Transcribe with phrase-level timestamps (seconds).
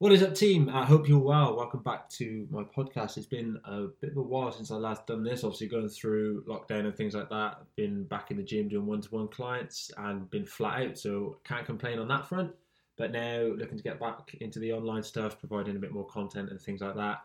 [0.00, 0.70] What is up, team?
[0.70, 1.54] I hope you're well.
[1.54, 3.18] Welcome back to my podcast.
[3.18, 5.44] It's been a bit of a while since I last done this.
[5.44, 7.58] Obviously, going through lockdown and things like that.
[7.76, 11.98] Been back in the gym doing one-to-one clients and been flat out, so can't complain
[11.98, 12.50] on that front.
[12.96, 16.48] But now looking to get back into the online stuff, providing a bit more content
[16.48, 17.18] and things like that,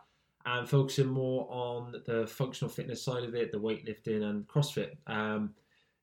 [0.44, 4.90] and focusing more on the functional fitness side of it, the weightlifting and CrossFit.
[5.06, 5.54] Um,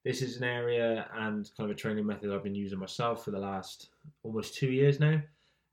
[0.03, 3.29] this is an area and kind of a training method I've been using myself for
[3.29, 3.89] the last
[4.23, 5.21] almost two years now.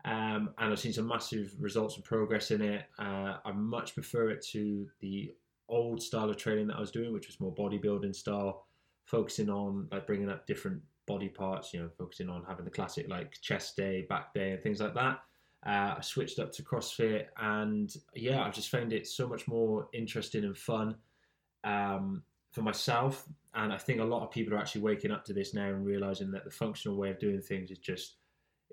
[0.04, 2.84] Um, and I've seen some massive results and progress in it.
[2.98, 5.34] Uh, I much prefer it to the
[5.68, 8.66] old style of training that I was doing, which was more bodybuilding style,
[9.04, 11.74] focusing on like bringing up different body parts.
[11.74, 14.94] You know, focusing on having the classic like chest day, back day, and things like
[14.94, 15.20] that.
[15.66, 19.88] Uh, I switched up to CrossFit, and yeah, I've just found it so much more
[19.92, 20.96] interesting and fun
[21.64, 22.22] um,
[22.52, 23.26] for myself.
[23.54, 25.84] And I think a lot of people are actually waking up to this now and
[25.84, 28.14] realizing that the functional way of doing things is just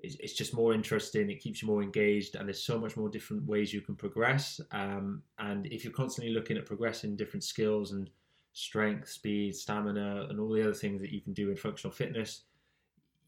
[0.02, 1.30] it's, it's just more interesting.
[1.30, 4.60] It keeps you more engaged, and there's so much more different ways you can progress.
[4.70, 8.10] Um, and if you're constantly looking at progressing different skills and
[8.52, 12.42] strength, speed, stamina, and all the other things that you can do in functional fitness,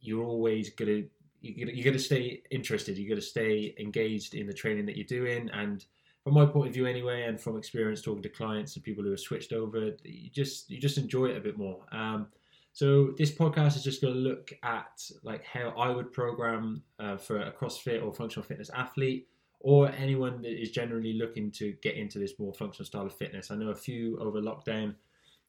[0.00, 1.02] you're always gonna
[1.42, 2.98] you're gonna stay interested.
[2.98, 5.84] You're gonna stay engaged in the training that you're doing, and
[6.22, 9.10] from my point of view anyway, and from experience talking to clients and people who
[9.10, 11.84] have switched over, you just you just enjoy it a bit more.
[11.92, 12.28] Um,
[12.72, 17.16] so this podcast is just going to look at like how I would program uh,
[17.16, 19.28] for a CrossFit or functional fitness athlete,
[19.60, 23.50] or anyone that is generally looking to get into this more functional style of fitness.
[23.50, 24.94] I know a few over lockdown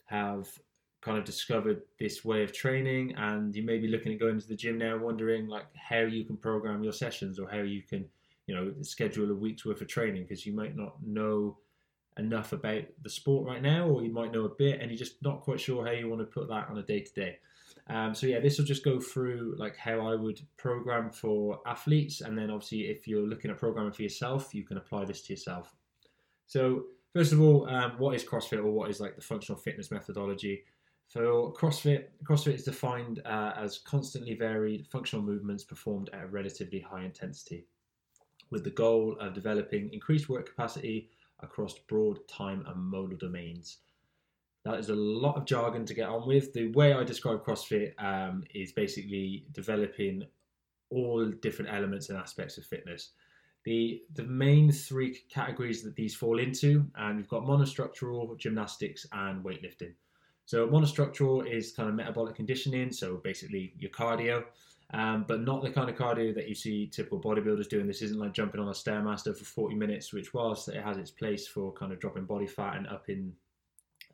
[0.05, 0.50] have
[1.02, 4.47] kind of discovered this way of training, and you may be looking at going to
[4.47, 8.06] the gym now, wondering like how you can program your sessions or how you can,
[8.47, 11.58] you know, schedule a week's worth of training because you might not know
[12.17, 15.22] enough about the sport right now, or you might know a bit and you're just
[15.22, 17.40] not quite sure how you want to put that on a day to day.
[18.14, 22.38] So yeah, this will just go through like how I would program for athletes, and
[22.38, 25.76] then obviously if you're looking at programming for yourself, you can apply this to yourself.
[26.48, 29.92] So first of all, um, what is CrossFit, or what is like the functional fitness
[29.92, 30.64] methodology?
[31.09, 36.80] For CrossFit, CrossFit is defined uh, as constantly varied functional movements performed at a relatively
[36.80, 37.66] high intensity,
[38.50, 41.09] with the goal of developing increased work capacity
[41.41, 43.78] across broad time and modal domains.
[44.63, 46.53] That is a lot of jargon to get on with.
[46.53, 50.24] The way I describe CrossFit um, is basically developing
[50.91, 53.12] all different elements and aspects of fitness.
[53.63, 59.44] The the main three categories that these fall into, and we've got monostructural, gymnastics, and
[59.44, 59.94] weightlifting.
[60.46, 64.44] So monostructural is kind of metabolic conditioning, so basically your cardio
[64.94, 67.88] um, but not the kind of cardio that you see typical bodybuilders doing.
[67.88, 71.12] This isn't like jumping on a stairmaster for 40 minutes, which whilst it has its
[71.12, 73.34] place for kind of dropping body fat and up in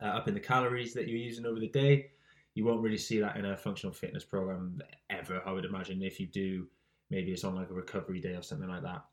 [0.01, 2.11] uh, up in the calories that you're using over the day,
[2.53, 4.79] you won't really see that in a functional fitness program
[5.09, 5.41] ever.
[5.45, 6.67] I would imagine if you do,
[7.09, 9.05] maybe it's on like a recovery day or something like that.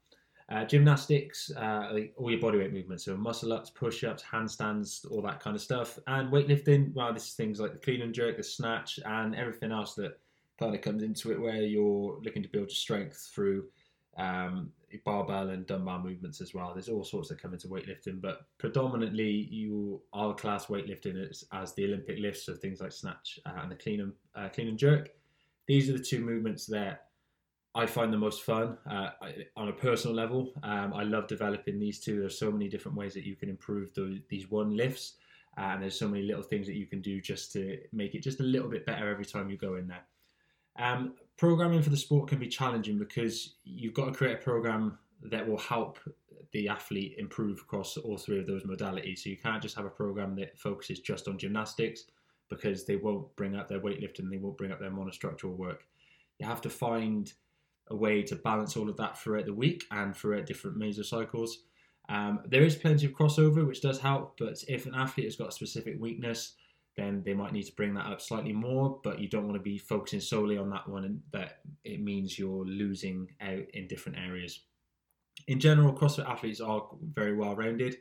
[0.50, 5.22] Uh, gymnastics, uh, like all your bodyweight movements, so muscle ups, push ups, handstands, all
[5.22, 5.98] that kind of stuff.
[6.06, 9.72] And weightlifting, well, this is things like the clean and jerk, the snatch, and everything
[9.72, 10.18] else that
[10.58, 13.64] kind of comes into it where you're looking to build your strength through
[14.16, 14.70] um,
[15.04, 16.72] barbell and dumbbell movements as well.
[16.72, 21.74] There's all sorts that come into weightlifting, but predominantly you are class weightlifting as, as
[21.74, 24.78] the Olympic lifts, so things like snatch uh, and the clean and uh, clean and
[24.78, 25.10] jerk.
[25.66, 27.08] These are the two movements that
[27.74, 29.10] I find the most fun uh,
[29.56, 30.52] on a personal level.
[30.62, 32.20] Um, I love developing these two.
[32.20, 35.14] There's so many different ways that you can improve the, these one lifts,
[35.56, 38.38] and there's so many little things that you can do just to make it just
[38.38, 40.04] a little bit better every time you go in there.
[40.78, 44.98] Um, programming for the sport can be challenging because you've got to create a program
[45.22, 45.98] that will help
[46.52, 49.20] the athlete improve across all three of those modalities.
[49.20, 52.04] So you can't just have a program that focuses just on gymnastics
[52.48, 55.86] because they won't bring up their weightlifting, they won't bring up their monostructural work.
[56.38, 57.32] You have to find
[57.88, 61.50] a way to balance all of that throughout the week and throughout different mesocycles.
[62.08, 65.48] Um, there is plenty of crossover, which does help, but if an athlete has got
[65.48, 66.54] a specific weakness,
[66.96, 69.00] then they might need to bring that up slightly more.
[69.02, 72.38] But you don't want to be focusing solely on that one, and that it means
[72.38, 74.60] you're losing out in different areas.
[75.48, 77.96] In general, CrossFit athletes are very well rounded.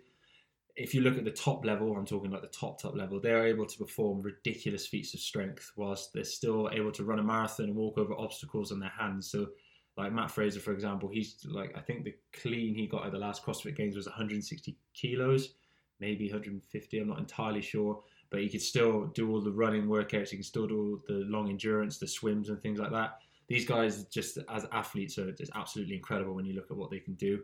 [0.75, 3.45] If you look at the top level, I'm talking like the top top level, they're
[3.45, 7.67] able to perform ridiculous feats of strength whilst they're still able to run a marathon
[7.67, 9.29] and walk over obstacles on their hands.
[9.29, 9.49] So
[9.97, 13.19] like Mat Fraser, for example, he's like I think the clean he got at the
[13.19, 15.53] last CrossFit Games was 160 kilos,
[15.99, 16.99] maybe 150.
[16.99, 18.01] I'm not entirely sure
[18.33, 20.29] but he could still do all the running workouts.
[20.29, 23.19] He can still do the long endurance, the swims, and things like that.
[23.47, 26.97] These guys, just as athletes, are just absolutely incredible when you look at what they
[26.97, 27.43] can do.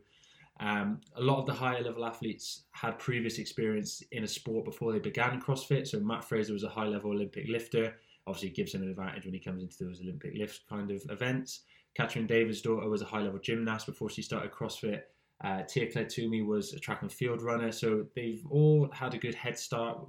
[0.59, 4.91] Um, a lot of the higher level athletes had previous experience in a sport before
[4.91, 5.88] they began CrossFit.
[5.88, 7.94] So Mat Fraser was a high level Olympic lifter.
[8.25, 11.65] Obviously, gives him an advantage when he comes into those Olympic lift kind of events.
[11.95, 15.03] Katrin Davidsdottir was a high level gymnast before she started CrossFit.
[15.42, 17.71] Uh, Tia Clair Toomey was a track and field runner.
[17.71, 20.00] So they've all had a good head start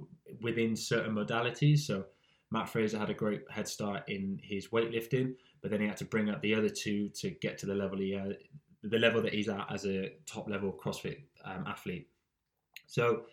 [0.41, 1.79] within certain modalities.
[1.79, 2.05] So
[2.51, 6.05] Mat Fraser had a great head start in his weightlifting, but then he had to
[6.05, 8.33] bring up the other two to get to the level he uh,
[8.83, 12.07] the level that he's at as a top level CrossFit um, athlete.
[12.87, 13.23] So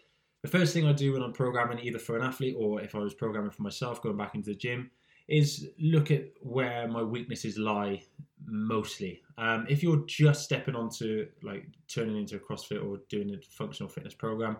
[0.42, 2.98] the first thing I do when I'm programming, either for an athlete or if I
[2.98, 4.90] was programming for myself, going back into the gym,
[5.26, 8.02] is look at where my weaknesses lie
[8.46, 9.22] mostly.
[9.36, 13.88] Um, if you're just stepping onto like turning into a CrossFit or doing a functional
[13.88, 14.56] fitness program,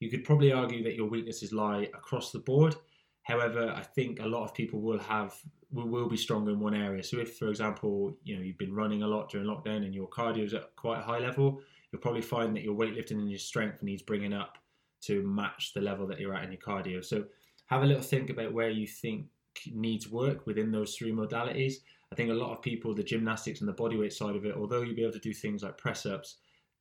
[0.00, 2.76] you could probably argue that your weaknesses lie across the board.
[3.22, 5.34] However, I think a lot of people will have
[5.70, 7.02] will, will be stronger in one area.
[7.02, 10.08] So if, for example, you know you've been running a lot during lockdown and your
[10.08, 11.60] cardio is at quite a high level,
[11.92, 14.58] you'll probably find that your weightlifting and your strength needs bringing up
[15.00, 17.04] to match the level that you're at in your cardio.
[17.04, 17.24] So
[17.66, 19.26] have a little think about where you think
[19.72, 21.74] needs work within those three modalities.
[22.10, 24.82] I think a lot of people, the gymnastics and the bodyweight side of it, although
[24.82, 26.36] you'll be able to do things like press ups,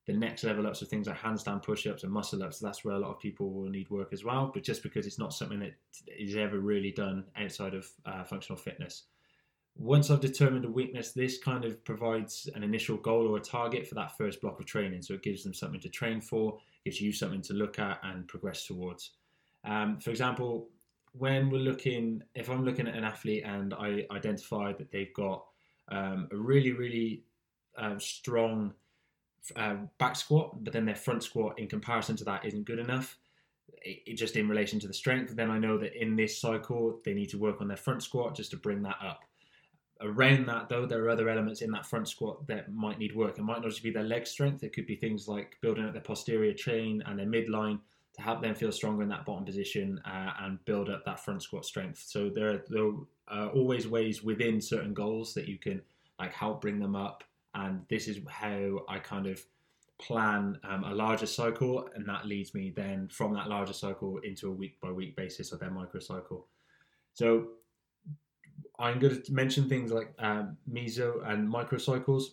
[0.07, 2.59] the next level ups are things like handstand push ups and muscle ups.
[2.59, 4.49] That's where a lot of people will need work as well.
[4.53, 5.73] But just because it's not something that
[6.07, 9.03] is ever really done outside of uh, functional fitness.
[9.75, 13.85] Once I've determined a weakness, this kind of provides an initial goal or a target
[13.85, 15.01] for that first block of training.
[15.01, 18.27] So it gives them something to train for, gives you something to look at and
[18.27, 19.11] progress towards.
[19.65, 20.69] Um, for example,
[21.11, 25.45] when we're looking, if I'm looking at an athlete and I identify that they've got
[25.89, 27.23] um, a really, really
[27.77, 28.73] um, strong
[29.55, 33.17] uh, back squat, but then their front squat in comparison to that isn't good enough,
[33.81, 36.99] it, it just in relation to the strength, then I know that in this cycle
[37.05, 39.21] they need to work on their front squat just to bring that up.
[39.99, 43.39] Around that, though, there are other elements in that front squat that might need work.
[43.39, 45.93] It might not just be their leg strength, it could be things like building up
[45.93, 47.79] their posterior chain and their midline
[48.13, 51.41] to help them feel stronger in that bottom position uh, and build up that front
[51.41, 52.03] squat strength.
[52.05, 52.91] So there are, there
[53.27, 55.81] are always ways within certain goals that you can
[56.19, 57.23] like help bring them up.
[57.57, 59.43] And this is how I kind of
[59.99, 64.47] plan um, a larger cycle, and that leads me then from that larger cycle into
[64.47, 66.45] a week by week basis of their micro cycle.
[67.13, 67.47] So
[68.77, 72.25] I'm going to mention things like um, meso and microcycles.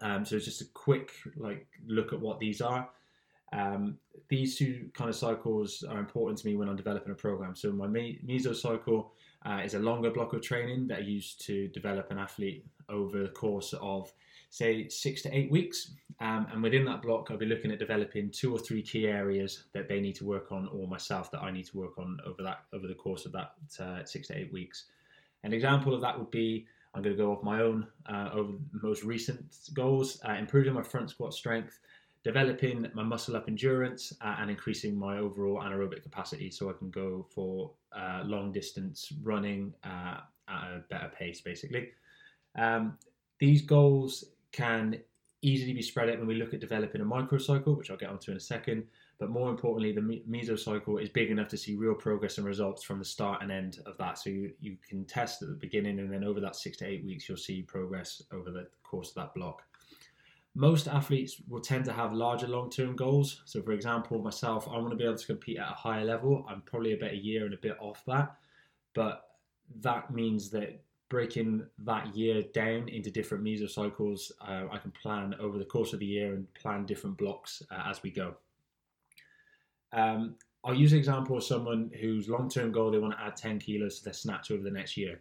[0.00, 2.88] Um, so it's just a quick like look at what these are.
[3.52, 3.98] Um,
[4.28, 7.54] these two kind of cycles are important to me when I'm developing a program.
[7.54, 9.12] So my meso cycle
[9.46, 13.22] uh, is a longer block of training that I use to develop an athlete over
[13.22, 14.12] the course of
[14.50, 15.92] say six to eight weeks.
[16.20, 19.64] Um, and within that block, I'll be looking at developing two or three key areas
[19.72, 22.42] that they need to work on, or myself that I need to work on over
[22.42, 24.86] that over the course of that uh, six to eight weeks.
[25.44, 28.52] An example of that would be I'm going to go off my own uh, over
[28.82, 31.78] most recent goals, uh, improving my front squat strength,
[32.22, 36.90] developing my muscle up endurance, uh, and increasing my overall anaerobic capacity so I can
[36.90, 40.18] go for uh, long distance running uh,
[40.48, 41.90] at a better pace, basically.
[42.56, 42.98] Um,
[43.38, 45.00] these goals can
[45.42, 48.30] easily be spread out when we look at developing a microcycle, which I'll get onto
[48.30, 48.84] in a second.
[49.18, 52.98] But more importantly, the mesocycle is big enough to see real progress and results from
[52.98, 54.18] the start and end of that.
[54.18, 57.04] So you, you can test at the beginning, and then over that six to eight
[57.04, 59.62] weeks, you'll see progress over the course of that block.
[60.54, 63.42] Most athletes will tend to have larger long term goals.
[63.44, 66.44] So, for example, myself, I want to be able to compete at a higher level.
[66.48, 68.34] I'm probably about a year and a bit off that.
[68.94, 69.24] But
[69.80, 75.58] that means that breaking that year down into different mesocycles, uh, I can plan over
[75.58, 78.34] the course of the year and plan different blocks uh, as we go.
[79.92, 83.58] Um, I'll use an example of someone whose long-term goal they want to add 10
[83.58, 85.20] kilos to their snatch over the next year.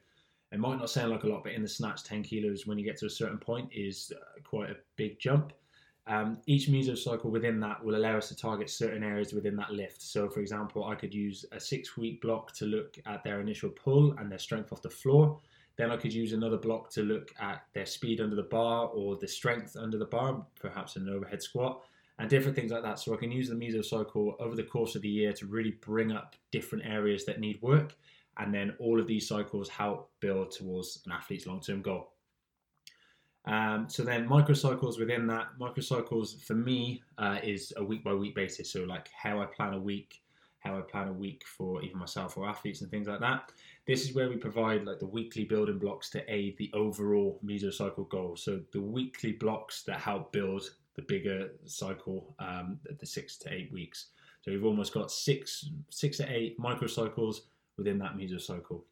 [0.52, 2.86] It might not sound like a lot, but in the snatch, 10 kilos when you
[2.86, 5.54] get to a certain point is uh, quite a big jump.
[6.08, 10.02] Um, each mesocycle within that will allow us to target certain areas within that lift.
[10.02, 14.14] So, for example, I could use a six-week block to look at their initial pull
[14.14, 15.40] and their strength off the floor.
[15.76, 19.18] Then I could use another block to look at their speed under the bar or
[19.18, 21.84] the strength under the bar, perhaps an overhead squat
[22.20, 23.00] and different things like that.
[23.00, 26.12] So I can use the mesocycle over the course of the year to really bring
[26.12, 27.96] up different areas that need work.
[28.40, 32.14] And then all of these cycles help build towards an athlete's long term goal.
[33.46, 38.36] Um, so then microcycles within that, microcycles for me uh, is a week by week
[38.36, 38.72] basis.
[38.72, 40.22] So like how I plan a week,
[40.60, 43.52] how I plan a week for even myself or athletes and things like that.
[43.88, 48.08] This is where we provide like the weekly building blocks to aid the overall mesocycle
[48.10, 48.36] goal.
[48.36, 53.72] So the weekly blocks that help build the bigger cycle, um, the six to eight
[53.72, 54.08] weeks.
[54.42, 57.42] So we've almost got six, six to eight microcycles
[57.80, 58.84] within that mesocycle.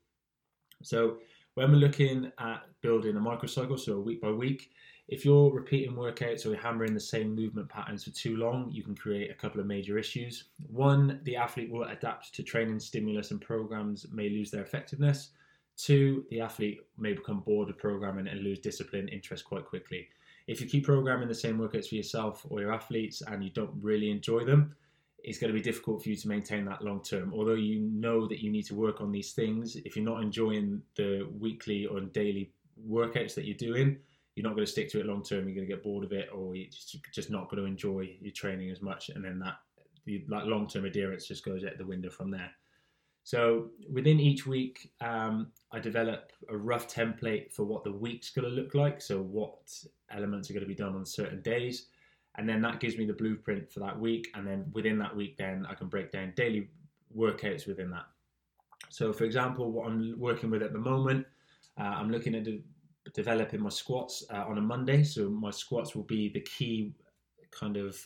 [0.81, 1.17] So
[1.53, 4.71] when we're looking at building a microcycle, so week by week,
[5.07, 8.95] if you're repeating workouts or hammering the same movement patterns for too long, you can
[8.95, 10.45] create a couple of major issues.
[10.69, 15.29] One, the athlete will adapt to training stimulus and programs may lose their effectiveness.
[15.77, 20.09] Two, the athlete may become bored of programming and lose discipline interest quite quickly.
[20.47, 23.73] If you keep programming the same workouts for yourself or your athletes and you don't
[23.81, 24.75] really enjoy them,
[25.23, 27.33] it's going to be difficult for you to maintain that long term.
[27.33, 30.81] Although you know that you need to work on these things, if you're not enjoying
[30.95, 32.51] the weekly or daily
[32.89, 33.97] workouts that you're doing,
[34.35, 35.47] you're not going to stick to it long term.
[35.47, 36.69] You're going to get bored of it, or you're
[37.11, 39.55] just, not going to enjoy your training as much, and then that
[40.29, 42.51] like long term adherence just goes out the window from there.
[43.23, 48.47] So within each week, um, I develop a rough template for what the week's going
[48.47, 49.01] to look like.
[49.01, 49.57] So what
[50.11, 51.87] elements are going to be done on certain days,
[52.37, 54.29] and then that gives me the blueprint for that week.
[54.35, 56.69] And then within that week, then I can break down daily
[57.15, 58.05] workouts within that.
[58.89, 61.25] So for example, what I'm working with at the moment,
[61.79, 62.63] uh, I'm looking at de-
[63.13, 65.03] developing my squats uh, on a Monday.
[65.03, 66.93] So my squats will be the key
[67.51, 67.97] kind of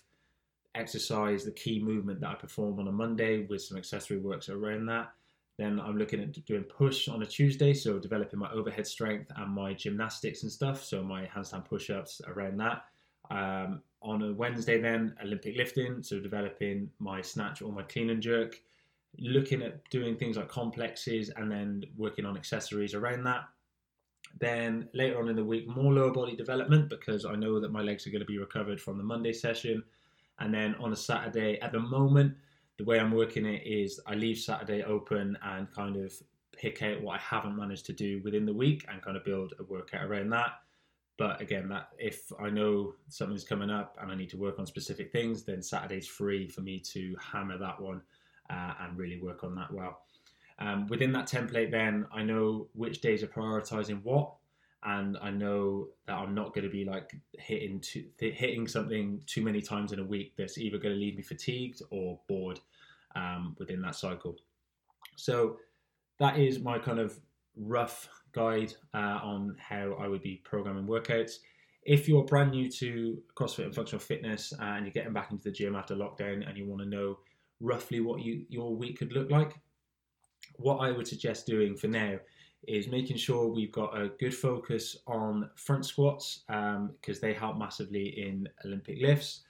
[0.75, 4.85] exercise, the key movement that I perform on a Monday with some accessory works around
[4.85, 5.11] that.
[5.57, 9.53] Then I'm looking at doing push on a Tuesday, so developing my overhead strength and
[9.53, 12.85] my gymnastics and stuff, so my handstand push ups around that.
[13.29, 18.21] Um, on a Wednesday, then Olympic lifting, so developing my snatch or my clean and
[18.21, 18.59] jerk.
[19.19, 23.43] Looking at doing things like complexes and then working on accessories around that.
[24.39, 27.81] Then later on in the week, more lower body development because I know that my
[27.81, 29.83] legs are going to be recovered from the Monday session.
[30.39, 32.35] And then on a Saturday, at the moment,
[32.77, 36.13] the way I'm working it is I leave Saturday open and kind of
[36.53, 39.53] pick out what I haven't managed to do within the week and kind of build
[39.59, 40.51] a workout around that.
[41.21, 44.65] But again, that if I know something's coming up and I need to work on
[44.65, 48.01] specific things, then Saturday's free for me to hammer that one
[48.49, 50.01] uh, and really work on that well.
[50.57, 54.33] Um, within that template, then I know which days are prioritizing what
[54.81, 57.83] and I know that I'm not going to be like hitting
[58.17, 61.83] hitting something too many times in a week that's either going to leave me fatigued
[61.91, 62.59] or bored
[63.15, 64.37] um, within that cycle.
[65.17, 65.59] So
[66.17, 67.19] that is my kind of
[67.55, 71.33] rough guide uh, on how I would be programming workouts.
[71.83, 75.51] If you're brand new to CrossFit and functional fitness and you're getting back into the
[75.51, 77.17] gym after lockdown and you want to know
[77.59, 79.55] roughly what you, your week could look like,
[80.57, 82.19] what I would suggest doing for now
[82.67, 87.57] is making sure we've got a good focus on front squats because um, they help
[87.57, 89.41] massively in Olympic lifts.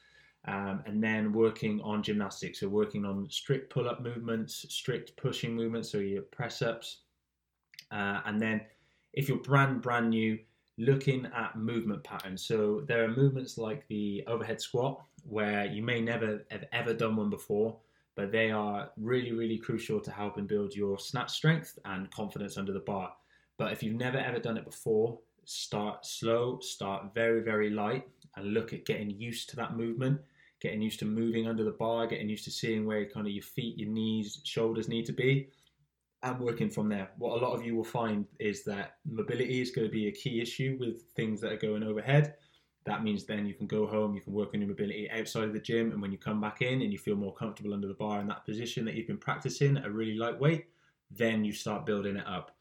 [0.47, 5.55] Um, and then working on gymnastics, so working on strict pull up movements, strict pushing
[5.55, 7.01] movements, so your press ups.
[7.91, 8.61] Uh, and then
[9.13, 10.39] if you're brand, brand new,
[10.77, 12.45] looking at movement patterns.
[12.45, 17.15] So there are movements like the overhead squat, where you may never have ever done
[17.15, 17.77] one before,
[18.15, 22.57] but they are really, really crucial to help and build your snatch strength and confidence
[22.57, 23.13] under the bar.
[23.57, 28.53] But if you've never ever done it before, start slow, start very, very light, and
[28.53, 30.19] look at getting used to that movement,
[30.61, 33.43] getting used to moving under the bar, getting used to seeing where kind of your
[33.43, 35.49] feet, your knees, shoulders need to be,
[36.23, 37.09] and working from there.
[37.17, 40.11] What a lot of you will find is that mobility is going to be a
[40.11, 42.35] key issue with things that are going overhead
[42.85, 45.53] that means then you can go home, you can work on your mobility outside of
[45.53, 47.93] the gym, and when you come back in and you feel more comfortable under the
[47.93, 50.65] bar in that position that you've been practicing at a really lightweight,
[51.11, 52.55] then you start building it up.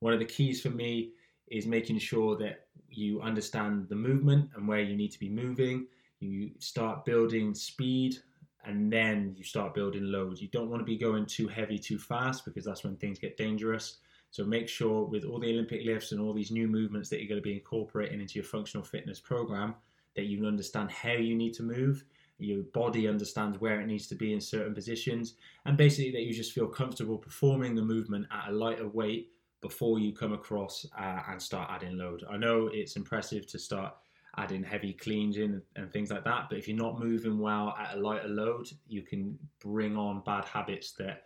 [0.00, 1.12] One of the keys for me
[1.48, 5.86] is making sure that you understand the movement and where you need to be moving.
[6.20, 8.18] You start building speed
[8.64, 10.40] and then you start building loads.
[10.40, 13.36] You don't want to be going too heavy too fast because that's when things get
[13.36, 13.98] dangerous.
[14.30, 17.28] So make sure with all the Olympic lifts and all these new movements that you're
[17.28, 19.74] going to be incorporating into your functional fitness program,
[20.16, 22.04] that you understand how you need to move,
[22.38, 25.34] your body understands where it needs to be in certain positions,
[25.66, 29.98] and basically that you just feel comfortable performing the movement at a lighter weight before
[29.98, 32.24] you come across uh, and start adding load.
[32.28, 33.94] I know it's impressive to start
[34.36, 37.96] adding heavy cleans in and things like that, but if you're not moving well at
[37.96, 41.24] a lighter load, you can bring on bad habits that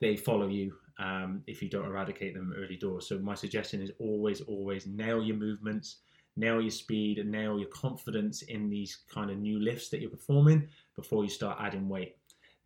[0.00, 3.06] they follow you um, if you don't eradicate them early doors.
[3.06, 5.98] So my suggestion is always, always nail your movements,
[6.36, 10.10] nail your speed, and nail your confidence in these kind of new lifts that you're
[10.10, 12.16] performing before you start adding weight.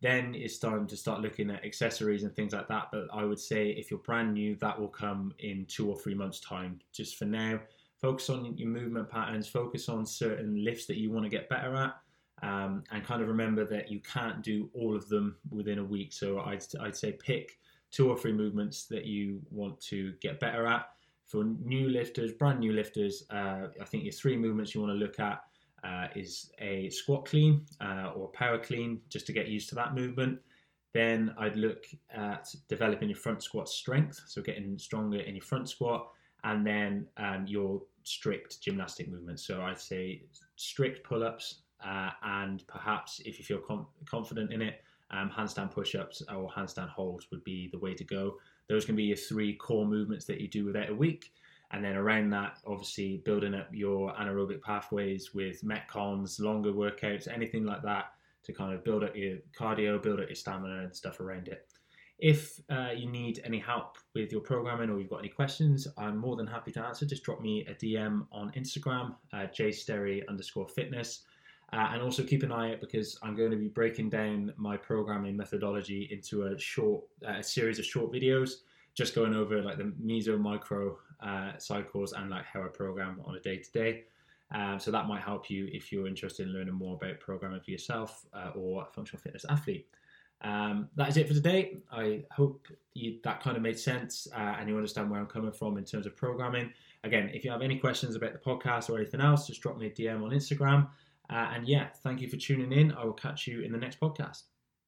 [0.01, 2.89] Then it's time to start looking at accessories and things like that.
[2.91, 6.13] But I would say if you're brand new, that will come in two or three
[6.13, 6.79] months' time.
[6.93, 7.59] Just for now,
[8.01, 11.75] focus on your movement patterns, focus on certain lifts that you want to get better
[11.75, 11.95] at.
[12.43, 16.13] Um, and kind of remember that you can't do all of them within a week.
[16.13, 17.57] So I'd, I'd say pick
[17.89, 20.87] two or three movements that you want to get better at.
[21.25, 24.97] For new lifters, brand new lifters, uh, I think your three movements you want to
[24.97, 25.41] look at
[25.83, 29.95] uh, is a squat clean uh, or power clean, just to get used to that
[29.95, 30.39] movement.
[30.93, 35.69] Then I'd look at developing your front squat strength, so getting stronger in your front
[35.69, 36.07] squat,
[36.47, 39.45] and then um, your strict gymnastic movements.
[39.45, 40.23] So I'd say
[40.55, 45.71] strict pull ups, uh, and perhaps if you feel com- confident in it, um, handstand
[45.71, 48.37] push-ups or handstand holds would be the way to go.
[48.69, 51.31] Those can be your three core movements that you do without a week.
[51.71, 57.65] And then around that, obviously building up your anaerobic pathways with metcons, longer workouts, anything
[57.65, 58.05] like that
[58.43, 61.67] to kind of build up your cardio, build up your stamina and stuff around it.
[62.19, 66.17] If uh, you need any help with your programming or you've got any questions, I'm
[66.17, 67.05] more than happy to answer.
[67.05, 71.21] Just drop me a DM on Instagram, uh, jsterry underscore fitness.
[71.73, 74.77] Uh, and also keep an eye out because I'm going to be breaking down my
[74.77, 78.61] programming methodology into a short, uh, a series of short videos,
[78.95, 83.35] just going over like the meso micro uh, cycles and like how I program on
[83.35, 84.03] a day to day.
[84.79, 88.25] So that might help you if you're interested in learning more about programming for yourself
[88.33, 89.87] uh, or a functional fitness athlete.
[90.41, 91.77] Um, that is it for today.
[91.91, 95.51] I hope you, that kind of made sense uh, and you understand where I'm coming
[95.51, 96.71] from in terms of programming.
[97.03, 99.87] Again, if you have any questions about the podcast or anything else, just drop me
[99.87, 100.87] a DM on Instagram.
[101.29, 102.91] Uh, and yeah, thank you for tuning in.
[102.93, 104.43] I will catch you in the next podcast.